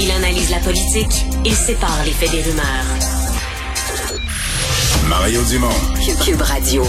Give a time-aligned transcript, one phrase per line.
[0.00, 2.64] Il analyse la politique, il sépare les faits des rumeurs.
[5.08, 5.68] Mario Dumont.
[6.24, 6.82] Cube Radio.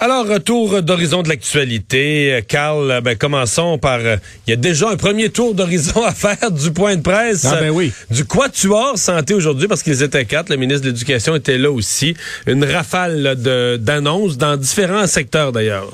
[0.00, 2.44] Alors, retour d'horizon de l'actualité.
[2.48, 4.00] Carl, ben, commençons par...
[4.00, 4.16] euh,
[4.48, 7.44] Il y a déjà un premier tour d'horizon à faire du point de presse.
[7.44, 7.92] Ah, ben oui.
[8.10, 10.48] Du Quatuor Santé aujourd'hui, parce qu'ils étaient quatre.
[10.48, 12.16] Le ministre de l'Éducation était là aussi.
[12.48, 13.36] Une rafale
[13.78, 15.92] d'annonces dans différents secteurs, d'ailleurs.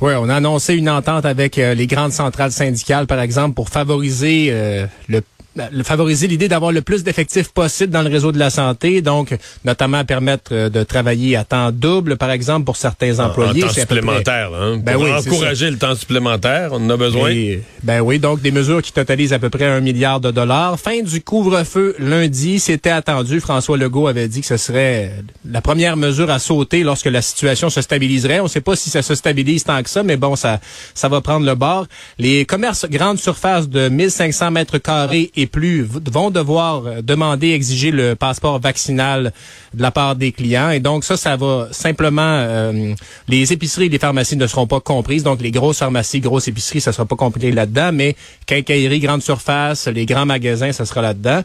[0.00, 3.68] Oui, on a annoncé une entente avec euh, les grandes centrales syndicales, par exemple, pour
[3.68, 5.22] favoriser euh, le
[5.56, 9.36] le- favoriser l'idée d'avoir le plus d'effectifs possible dans le réseau de la santé, donc
[9.64, 13.64] notamment permettre euh, de travailler à temps double, par exemple, pour certains employés.
[13.64, 16.70] En temps près- supplémentaire, hein, Ben pour oui, encourager le temps supplémentaire.
[16.72, 17.30] On en a besoin.
[17.30, 20.78] Et, ben oui, donc des mesures qui totalisent à peu près un milliard de dollars.
[20.80, 23.40] Fin du couvre-feu lundi, c'était attendu.
[23.40, 25.12] François Legault avait dit que ce serait
[25.48, 28.40] la première mesure à sauter lorsque la situation se stabiliserait.
[28.40, 30.60] On ne sait pas si ça se stabilise tant que ça, mais bon, ça,
[30.94, 31.86] ça va prendre le bord.
[32.18, 37.50] Les commerces grandes surfaces de 1500 mètres carrés et plus v- vont devoir euh, demander,
[37.50, 39.32] exiger le passeport vaccinal
[39.74, 40.70] de la part des clients.
[40.70, 42.22] Et donc ça, ça va simplement...
[42.22, 42.94] euh,
[43.28, 45.22] les épiceries et les pharmacies ne seront pas comprises.
[45.22, 47.90] Donc les grosses pharmacies, grosses épiceries, ça sera pas compris là-dedans.
[47.92, 51.42] Mais quincaillerie, grande surface, les grands magasins, ça sera là-dedans.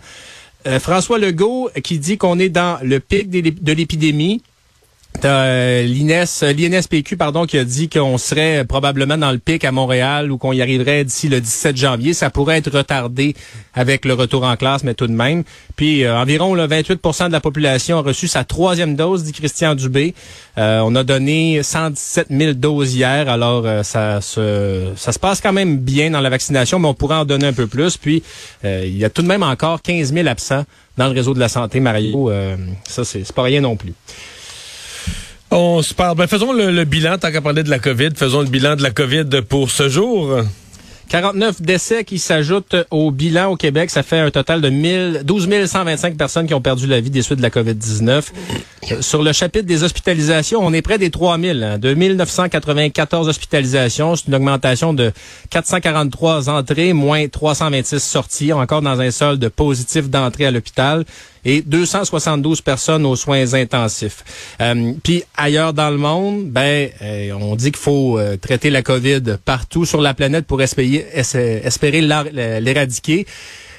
[0.66, 4.42] Euh, François Legault qui dit qu'on est dans le pic de l'épidémie.
[5.20, 9.66] T'as euh, l'INES, euh, l'INSPQ, pardon, qui a dit qu'on serait probablement dans le pic
[9.66, 12.14] à Montréal ou qu'on y arriverait d'ici le 17 janvier.
[12.14, 13.36] Ça pourrait être retardé
[13.74, 15.44] avec le retour en classe, mais tout de même.
[15.76, 19.74] Puis euh, environ le 28% de la population a reçu sa troisième dose, dit Christian
[19.74, 20.14] Dubé.
[20.56, 25.78] On a donné 117 000 doses hier, alors ça, se, ça se passe quand même
[25.78, 27.98] bien dans la vaccination, mais on pourrait en donner un peu plus.
[27.98, 28.24] Puis
[28.64, 30.66] il y a tout de même encore 15 000 absents
[30.98, 32.32] dans le réseau de la santé, Mario.
[32.88, 33.94] Ça, c'est pas rien non plus.
[35.52, 36.18] On se parle.
[36.18, 38.10] Ben, faisons le, le bilan, tant qu'à parler de la COVID.
[38.16, 40.42] Faisons le bilan de la COVID pour ce jour.
[41.10, 43.90] 49 décès qui s'ajoutent au bilan au Québec.
[43.90, 47.22] Ça fait un total de 1000, 12 125 personnes qui ont perdu la vie des
[47.22, 48.24] suites de la COVID-19.
[48.92, 51.64] Euh, Sur le chapitre des hospitalisations, on est près des 3000.
[51.64, 54.16] Hein, 2994 hospitalisations.
[54.16, 55.12] C'est une augmentation de
[55.50, 58.54] 443 entrées, moins 326 sorties.
[58.54, 61.06] Encore dans un solde positif d'entrée à l'hôpital
[61.48, 64.24] et 272 personnes aux soins intensifs.
[64.62, 68.82] Euh, Puis ailleurs dans le monde, ben euh, on dit qu'il faut euh, traiter la
[68.82, 73.26] COVID partout sur la planète pour espérer, espérer l'éradiquer.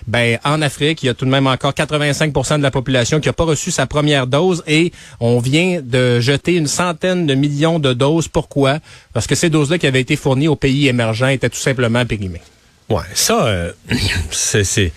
[0.09, 3.29] Ben, en Afrique, il y a tout de même encore 85% de la population qui
[3.29, 7.79] n'a pas reçu sa première dose et on vient de jeter une centaine de millions
[7.79, 8.27] de doses.
[8.27, 8.79] Pourquoi?
[9.13, 12.41] Parce que ces doses-là qui avaient été fournies aux pays émergents étaient tout simplement périmées.
[12.89, 13.73] Ouais, ça, euh,
[14.31, 14.93] c'est, c'est,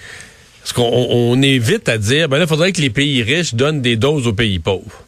[0.61, 3.53] parce qu'on on est vite à dire, ben là, il faudrait que les pays riches
[3.53, 5.03] donnent des doses aux pays pauvres.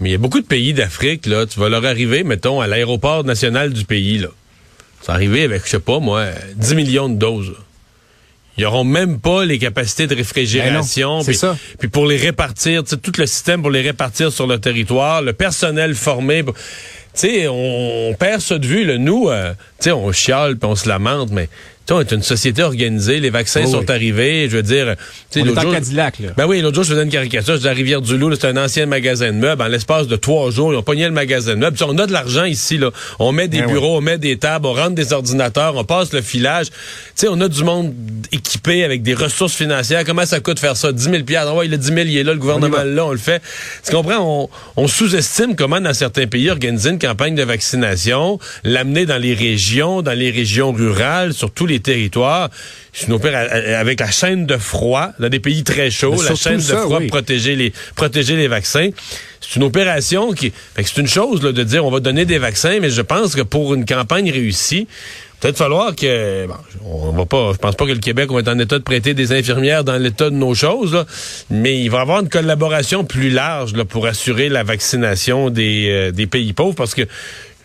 [0.00, 2.66] Mais il y a beaucoup de pays d'Afrique, là, tu vas leur arriver, mettons, à
[2.66, 4.28] l'aéroport national du pays, là.
[5.06, 7.52] Va arriver avec, je sais pas, moi, 10 millions de doses.
[8.58, 11.18] Ils n'auront même pas les capacités de réfrigération.
[11.18, 11.56] Ben puis- ça.
[11.78, 15.94] Puis pour les répartir, tout le système pour les répartir sur le territoire, le personnel
[15.94, 16.44] formé.
[16.44, 16.52] Tu
[17.14, 18.84] sais, on, on perd ça de vue.
[18.84, 18.98] Là.
[18.98, 21.48] Nous, euh, tu sais, on chiale puis on se lamente, mais
[21.90, 23.20] on est une société organisée.
[23.20, 23.86] Les vaccins Oh sont oui.
[23.88, 24.48] arrivés.
[24.50, 26.28] Je veux dire, tu sais, On est l'autre en jour- Cadillac, là.
[26.36, 27.58] ben oui, l'autre jour, je faisais une caricature.
[27.60, 29.62] Je à Rivière-du-Loup, c'est un ancien magasin de meubles.
[29.62, 31.76] En l'espace de trois jours, ils ont pogné le magasin de meubles.
[31.86, 32.90] On a de l'argent ici, là.
[33.18, 36.12] On met des Ben bureaux, on met des tables, on rentre des ordinateurs, on passe
[36.12, 36.66] le filage.
[36.68, 36.74] Tu
[37.16, 37.92] sais, on a du monde
[38.30, 40.04] équipé avec des ressources financières.
[40.04, 40.92] Comment ça coûte faire ça?
[40.92, 43.18] 10 000 Ah ouais, le 10 000, il est là, le gouvernement là, on le
[43.18, 43.42] fait.
[43.84, 44.18] Tu comprends?
[44.20, 49.34] On, on sous-estime comment, dans certains pays, organiser une campagne de vaccination, l'amener dans les
[49.34, 52.50] régions, dans les régions rurales, sur tous les territoires.
[52.92, 56.56] C'est une opéra- avec la chaîne de froid, dans des pays très chauds, la chaîne
[56.56, 57.08] de ça, froid oui.
[57.08, 58.90] pour protéger les, protéger les vaccins.
[59.40, 62.24] C'est une opération qui, fait que c'est une chose là, de dire on va donner
[62.24, 64.86] des vaccins, mais je pense que pour une campagne réussie,
[65.40, 68.48] peut-être falloir que, bon, on va pas, je pense pas que le Québec va être
[68.48, 71.04] en état de prêter des infirmières dans l'état de nos choses, là,
[71.50, 75.88] mais il va y avoir une collaboration plus large là, pour assurer la vaccination des,
[75.90, 77.02] euh, des pays pauvres, parce que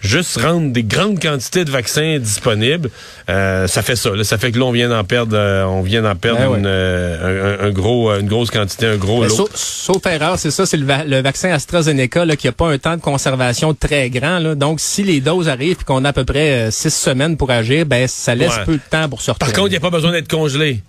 [0.02, 2.90] juste rendre des grandes quantités de vaccins disponibles,
[3.30, 4.12] euh, ça fait ça.
[4.12, 4.24] là.
[4.24, 6.60] ça fait que là, on vient d'en perdre, euh, on vient d'en perdre Ben ouais.
[6.60, 9.36] une, euh, un, un gros, une grosse quantité, un gros Ben, lot.
[9.36, 12.68] sauf, sauf erreur, c'est ça, c'est le, va- le vaccin AstraZeneca là, qui n'a pas
[12.70, 14.40] un temps de conservation très grand.
[14.40, 14.56] Là.
[14.56, 17.86] Donc, si les doses arrivent et qu'on a à peu près six semaines pour agir,
[17.86, 18.66] ben ça laisse Ouais.
[18.66, 20.82] peu de temps pour se Par contre, il n'y a pas besoin d'être congelé.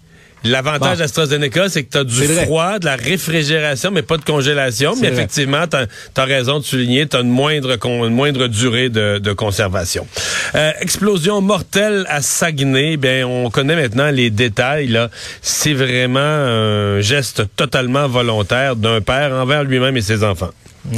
[0.44, 0.98] L'avantage Bon.
[0.98, 4.94] d'AstraZeneca, c'est que tu as du froid, de la réfrigération, mais pas de congélation.
[5.00, 5.16] Mais vrai.
[5.16, 5.76] effectivement, tu
[6.20, 10.06] as, raison de souligner, tu as une moindre, con- une moindre durée de, de conservation.
[10.54, 12.96] Euh, explosion mortelle à Saguenay.
[12.96, 14.88] Bien, on connaît maintenant les détails.
[14.88, 15.10] là.
[15.42, 20.50] C'est vraiment un geste totalement volontaire d'un père envers lui-même et ses enfants.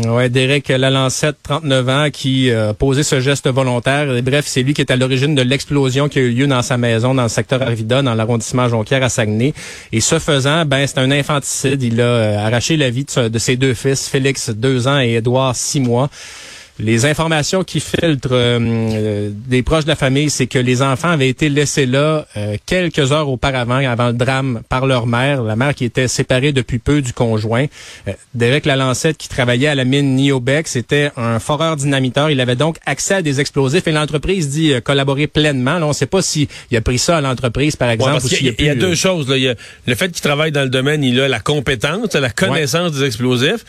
[0.06, 4.22] Ouais, Derek Lalancette, 39 ans, qui a posé ce geste volontaire.
[4.22, 6.76] Bref, c'est lui qui est à l'origine de l'explosion qui a eu lieu dans sa
[6.76, 9.52] maison, dans le secteur Arvida, dans l'arrondissement Jonquière à Saguenay.
[9.90, 11.82] Et ce faisant, ben, c'est un infanticide.
[11.82, 15.56] Il a arraché la vie de, de ses deux fils, Félix, deux ans, et Édouard,
[15.56, 16.08] six mois.
[16.80, 21.28] Les informations qui filtrent euh, des proches de la famille, c'est que les enfants avaient
[21.28, 25.74] été laissés là euh, quelques heures auparavant, avant le drame, par leur mère, la mère
[25.74, 27.66] qui était séparée depuis peu du conjoint.
[28.08, 32.30] Euh, Derek Lalancette, qui travaillait à la mine Niobec, c'était un foreur dynamiteur.
[32.30, 35.78] Il avait donc accès à des explosifs et l'entreprise dit collaborer pleinement.
[35.78, 38.22] Là, on ne sait pas s'il a pris ça à l'entreprise, par exemple.
[38.30, 39.28] il, y a, il y a deux choses.
[39.28, 39.36] Là.
[39.36, 39.54] Il y a
[39.86, 43.64] le fait qu'il travaille dans le domaine, il a la compétence, la connaissance des explosifs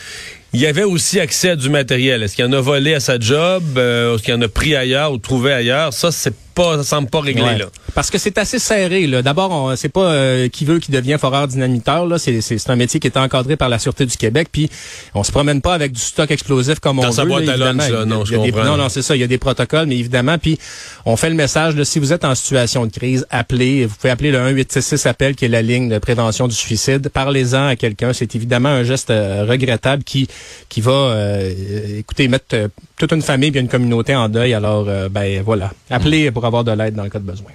[0.54, 2.24] il y avait aussi accès à du matériel.
[2.24, 3.64] Est-ce qu'il en a volé à sa job?
[3.78, 5.94] Euh, est-ce qu'il en a pris ailleurs ou trouvé ailleurs?
[5.94, 7.66] Ça, c'est pas, ça semble pas réglé, là.
[7.94, 9.22] Parce que c'est assez serré, là.
[9.22, 12.18] D'abord, c'est pas euh, qui veut qui devient foreur dynamiteur, là.
[12.18, 14.70] C'est, c'est, un métier qui est encadré par la Sûreté du Québec, puis
[15.14, 17.30] on se promène pas avec du stock explosif comme Dans on sa veut.
[17.30, 18.64] Boîte à lunch, là, non, je comprends.
[18.64, 19.16] non, non, c'est ça.
[19.16, 20.58] Il y a des protocoles, mais évidemment, puis
[21.06, 23.86] on fait le message, là, si vous êtes en situation de crise, appelez.
[23.86, 27.10] Vous pouvez appeler le 1866 appel, qui est la ligne de prévention du suicide.
[27.10, 28.14] Parlez-en à quelqu'un.
[28.14, 30.28] C'est évidemment un geste euh, regrettable qui,
[30.70, 34.54] qui va, euh, écoutez, mettre toute une famille et une communauté en deuil.
[34.54, 35.72] Alors, ben voilà.
[35.90, 37.52] Appelez pour avoir de l'aide dans le cas de besoin.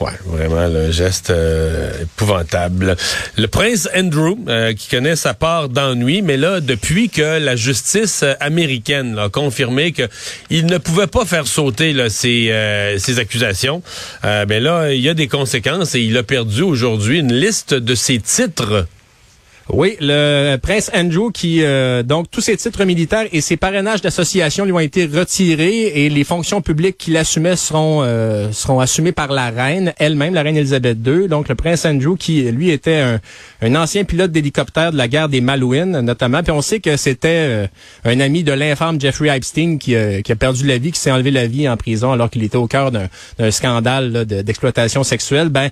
[0.00, 2.96] Ouais, vraiment le geste euh, épouvantable.
[3.36, 8.24] Le prince Andrew, euh, qui connaît sa part d'ennui, mais là, depuis que la justice
[8.40, 13.82] américaine a confirmé qu'il ne pouvait pas faire sauter là, euh, ses accusations,
[14.22, 17.94] ben là, il y a des conséquences et il a perdu aujourd'hui une liste de
[17.94, 18.86] ses titres
[19.68, 24.64] oui, le prince Andrew qui euh, donc tous ses titres militaires et ses parrainages d'association
[24.64, 29.32] lui ont été retirés et les fonctions publiques qu'il assumait seront euh, seront assumées par
[29.32, 31.28] la reine elle-même, la reine Elisabeth II.
[31.28, 33.20] Donc le prince Andrew qui lui était un,
[33.60, 36.42] un ancien pilote d'hélicoptère de la guerre des Malouines notamment.
[36.42, 37.66] Puis on sait que c'était euh,
[38.04, 39.94] un ami de l'infâme Jeffrey Epstein qui,
[40.24, 42.56] qui, a perdu la vie, qui s'est enlevé la vie en prison alors qu'il était
[42.56, 43.08] au cœur d'un
[43.50, 45.50] scandale d'exploitation sexuelle.
[45.50, 45.70] Ben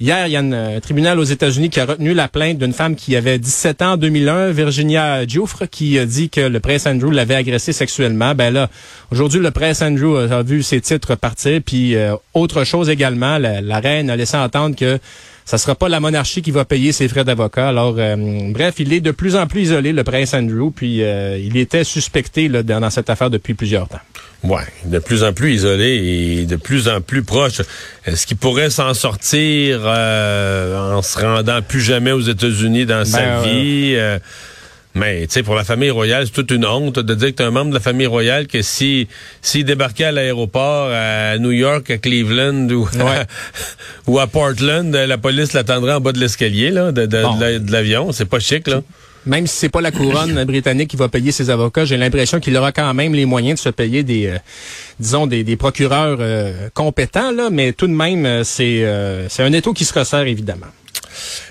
[0.00, 2.94] Hier, il y a un tribunal aux États-Unis qui a retenu la plainte d'une femme
[2.94, 7.10] qui avait 17 ans en 2001, Virginia Giuffre, qui a dit que le prince Andrew
[7.10, 8.32] l'avait agressé sexuellement.
[8.36, 8.70] Ben là,
[9.10, 11.60] aujourd'hui, le prince Andrew a vu ses titres partir.
[11.66, 15.00] Puis euh, autre chose également, la, reine a laissé entendre que
[15.48, 17.68] ça sera pas la monarchie qui va payer ses frais d'avocat.
[17.68, 18.16] Alors, euh,
[18.52, 21.84] bref, il est de plus en plus isolé, le prince Andrew, puis euh, il était
[21.84, 24.00] suspecté là, dans cette affaire depuis plusieurs temps.
[24.42, 27.62] Ouais, de plus en plus isolé et de plus en plus proche.
[28.04, 33.40] Est-ce qu'il pourrait s'en sortir euh, en se rendant plus jamais aux États-Unis dans sa
[33.40, 33.96] ben, vie?
[34.94, 37.42] Mais tu sais, pour la famille royale, c'est toute une honte de dire que tu
[37.42, 39.06] un membre de la famille royale que si
[39.42, 42.88] s'il débarquait à l'aéroport à New York, à Cleveland ou,
[44.06, 48.12] ou à Portland, la police l'attendrait en bas de l'escalier là, de, de l'avion.
[48.12, 48.82] C'est pas chic là
[49.28, 52.56] même si c'est pas la couronne britannique qui va payer ses avocats, j'ai l'impression qu'il
[52.56, 54.38] aura quand même les moyens de se payer des, euh,
[54.98, 58.86] disons, des, des procureurs euh, compétents, là, mais tout de même, euh, c'est
[59.28, 60.66] c'est un étau qui se resserre, évidemment.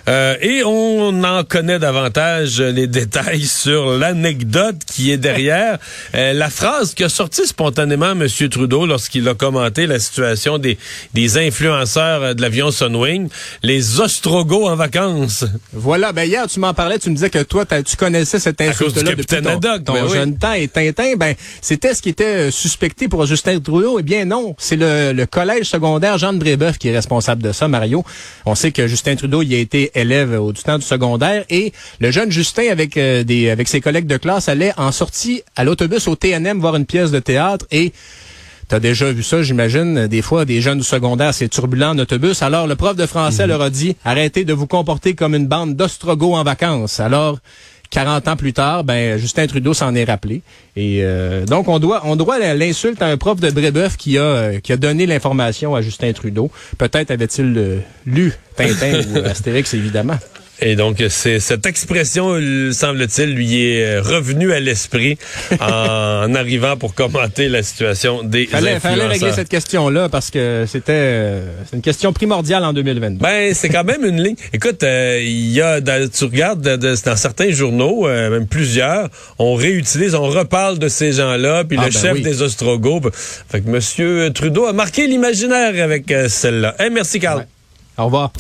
[0.08, 5.78] Euh, et on en connaît davantage les détails sur l'anecdote qui est derrière
[6.16, 8.28] euh, la phrase qui a sorti spontanément M.
[8.50, 10.78] Trudeau lorsqu'il a commenté la situation des,
[11.14, 13.28] des influenceurs de l'avion Sunwing,
[13.64, 15.44] les Ostrogos en vacances.
[15.74, 19.12] Voilà, ben hier tu m'en parlais, tu me disais que toi tu connaissais cette insulte-là
[19.16, 23.10] depuis ton, ton ben jeune temps et Tintin, ben c'était ce qui était euh, suspecté
[23.10, 24.00] pour Justin Trudeau.
[24.00, 27.52] Eh bien non, c'est le, le collège secondaire Jean de Brébeuf qui est responsable de
[27.52, 28.06] ça, Mario.
[28.46, 31.74] On sait que Justin Trudeau il a été élève au du temps du secondaire et
[32.00, 35.64] le jeune Justin avec euh, des avec ses collègues de classe allait en sortie à
[35.64, 37.92] l'autobus au TNM voir une pièce de théâtre et
[38.70, 40.08] T'as déjà vu ça, j'imagine.
[40.08, 42.42] Des fois, des jeunes du secondaire, c'est turbulent en autobus.
[42.42, 43.50] Alors, le prof de français mhm.
[43.50, 47.00] leur a dit, arrêtez de vous comporter comme une bande d'ostrogos en vacances.
[47.00, 47.40] Alors,
[47.90, 50.42] 40 ans plus tard, ben Justin Trudeau s'en est rappelé.
[50.76, 54.22] Et euh, donc on doit on doit l'insulte à un prof de Brébeuf qui a
[54.22, 56.52] euh, qui a donné l'information à Justin Trudeau.
[56.78, 60.18] Peut-être avait-il euh, lu Tintin ou Astérix évidemment.
[60.60, 62.36] Et donc, c'est cette expression,
[62.72, 65.18] semble-t-il, lui est euh, revenue à l'esprit
[65.60, 69.02] en, arrivant pour commenter la situation des fallait, influenceurs.
[69.02, 73.22] Fallait régler cette question-là parce que c'était euh, une question primordiale en 2022.
[73.22, 74.36] Ben, c'est quand même une ligne.
[74.52, 80.28] Écoute, euh, il y a, tu regardes dans certains journaux, même plusieurs, on réutilise, on
[80.28, 83.02] reparle de ces gens-là, puis ah, le ben chef des Ostrogos.
[83.50, 86.76] Fait que Monsieur Trudeau a marqué l'imaginaire avec celle-là.
[86.80, 87.46] Hey, merci, Carl.
[87.98, 88.32] Au revoir.